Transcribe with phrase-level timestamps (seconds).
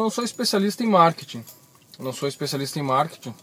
[0.00, 1.44] Eu não sou especialista em marketing,
[1.98, 3.34] eu não sou especialista em marketing,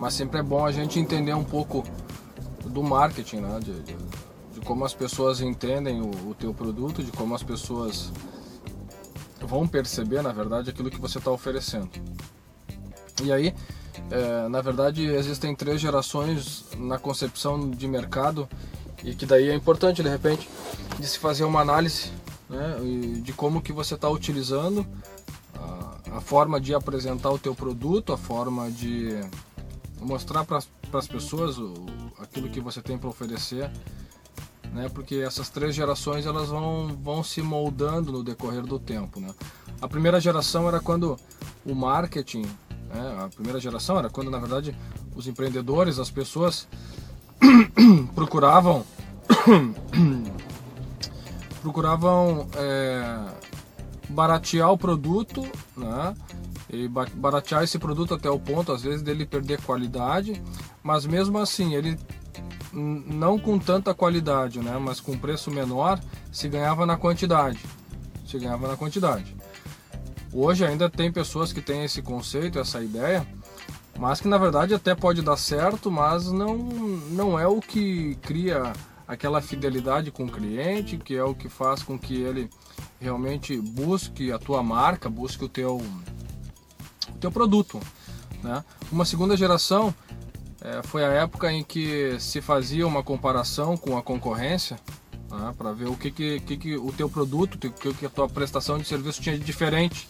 [0.00, 1.84] mas sempre é bom a gente entender um pouco
[2.64, 3.60] do marketing, né?
[3.60, 3.96] De, de,
[4.54, 8.10] de como as pessoas entendem o, o teu produto, de como as pessoas
[9.42, 11.90] vão perceber, na verdade, aquilo que você está oferecendo.
[13.22, 13.54] E aí,
[14.10, 18.48] é, na verdade, existem três gerações na concepção de mercado
[19.04, 20.50] e que daí é importante, de repente,
[20.98, 22.10] de se fazer uma análise
[22.48, 22.76] né,
[23.22, 24.86] de como que você está utilizando
[25.54, 29.20] a, a, forma de apresentar o teu produto, a forma de
[30.00, 30.58] mostrar para
[30.92, 31.74] as pessoas o,
[32.18, 33.70] aquilo que você tem para oferecer,
[34.72, 39.20] né, porque essas três gerações elas vão, vão se moldando no decorrer do tempo.
[39.20, 39.34] Né.
[39.80, 41.16] A primeira geração era quando
[41.64, 44.74] o marketing, né, a primeira geração era quando na verdade
[45.14, 46.68] os empreendedores, as pessoas
[48.14, 48.84] procuravam
[51.68, 53.26] procuravam é,
[54.08, 55.46] baratear o produto,
[55.76, 56.14] né?
[56.70, 60.42] E baratear esse produto até o ponto, às vezes, dele perder qualidade,
[60.82, 61.98] mas mesmo assim, ele
[62.72, 64.78] não com tanta qualidade, né?
[64.78, 66.00] Mas com preço menor,
[66.32, 67.60] se ganhava na quantidade.
[68.26, 69.36] Se ganhava na quantidade.
[70.32, 73.26] Hoje ainda tem pessoas que têm esse conceito, essa ideia,
[73.98, 78.72] mas que na verdade até pode dar certo, mas não, não é o que cria
[79.08, 82.50] aquela fidelidade com o cliente, que é o que faz com que ele
[83.00, 87.80] realmente busque a tua marca, busque o teu, o teu produto.
[88.42, 88.62] Né?
[88.92, 89.94] Uma segunda geração
[90.60, 94.78] é, foi a época em que se fazia uma comparação com a concorrência
[95.30, 95.54] né?
[95.56, 98.28] para ver o que, que, que, que, o teu produto, o que, que a tua
[98.28, 100.06] prestação de serviço tinha de diferente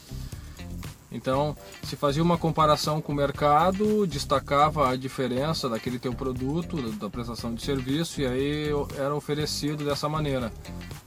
[1.19, 7.11] então, se fazia uma comparação com o mercado, destacava a diferença daquele teu produto, da
[7.11, 10.53] prestação de serviço, e aí era oferecido dessa maneira.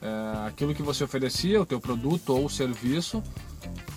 [0.01, 3.23] É, aquilo que você oferecia, o teu produto ou serviço,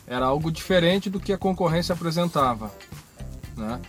[0.07, 2.71] era algo diferente do que a concorrência apresentava.
[3.57, 3.81] Né?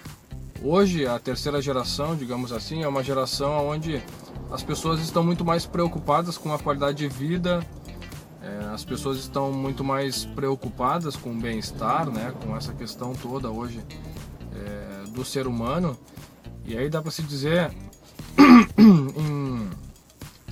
[0.64, 4.02] Hoje, a terceira geração, digamos assim, é uma geração onde
[4.52, 7.66] as pessoas estão muito mais preocupadas com a qualidade de vida,
[8.76, 13.82] as pessoas estão muito mais preocupadas com o bem-estar, né, com essa questão toda hoje
[14.54, 15.98] é, do ser humano.
[16.66, 17.72] E aí dá para se dizer
[18.78, 19.70] em,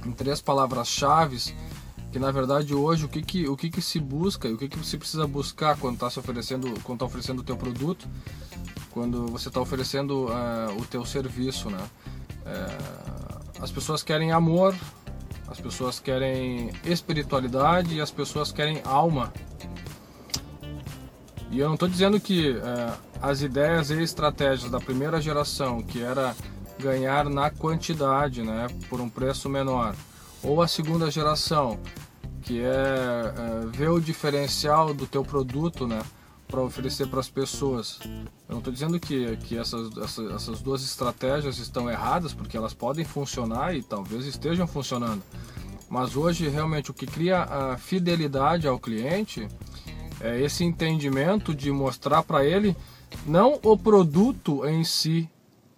[0.07, 1.53] em três palavras-chave
[2.13, 4.69] que na verdade hoje o que, que, o que, que se busca e o que,
[4.69, 8.07] que você precisa buscar quando está oferecendo quando tá oferecendo o teu produto,
[8.91, 11.83] quando você está oferecendo uh, o teu serviço, né?
[12.45, 14.75] Uh, as pessoas querem amor,
[15.47, 19.31] as pessoas querem espiritualidade e as pessoas querem alma.
[21.51, 26.01] E eu não estou dizendo que é, as ideias e estratégias da primeira geração, que
[26.01, 26.35] era
[26.79, 29.95] ganhar na quantidade, né, por um preço menor,
[30.41, 31.79] ou a segunda geração,
[32.41, 36.01] que é, é ver o diferencial do teu produto, né,
[36.53, 37.99] para oferecer para as pessoas.
[38.47, 42.75] Eu não estou dizendo que, que essas, essas, essas duas estratégias estão erradas, porque elas
[42.75, 45.23] podem funcionar e talvez estejam funcionando.
[45.89, 49.47] Mas hoje, realmente, o que cria a fidelidade ao cliente
[50.21, 52.77] é esse entendimento de mostrar para ele
[53.25, 55.27] não o produto em si,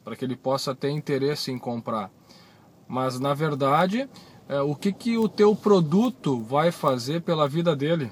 [0.03, 2.11] para que ele possa ter interesse em comprar,
[2.85, 4.09] mas na verdade
[4.47, 8.11] é, o que, que o teu produto vai fazer pela vida dele.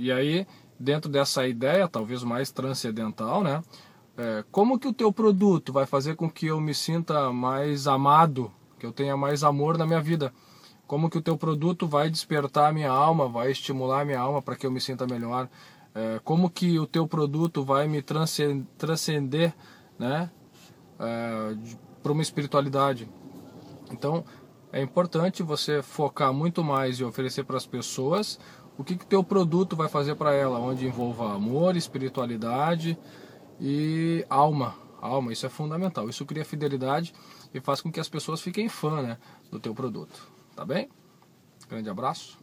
[0.00, 0.46] E aí,
[0.78, 3.62] dentro dessa ideia, talvez mais transcendental, né?
[4.16, 8.50] É, como que o teu produto vai fazer com que eu me sinta mais amado,
[8.78, 10.32] que eu tenha mais amor na minha vida?
[10.86, 14.40] Como que o teu produto vai despertar a minha alma, vai estimular a minha alma
[14.40, 15.50] para que eu me sinta melhor?
[15.94, 19.54] É, como que o teu produto vai me transcender,
[19.98, 20.30] né?
[20.98, 21.56] É,
[22.02, 23.06] para uma espiritualidade.
[23.90, 24.24] Então,
[24.72, 28.38] é importante você focar muito mais e oferecer para as pessoas
[28.80, 32.98] o que o teu produto vai fazer para ela, onde envolva amor, espiritualidade
[33.60, 34.74] e alma.
[35.02, 36.08] Alma, isso é fundamental.
[36.08, 37.12] Isso cria fidelidade
[37.52, 39.18] e faz com que as pessoas fiquem fã né,
[39.50, 40.26] do teu produto.
[40.56, 40.88] Tá bem?
[41.68, 42.38] Grande abraço.